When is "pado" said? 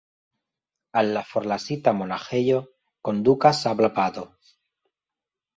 4.01-4.29